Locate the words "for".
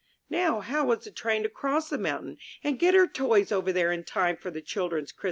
4.35-4.49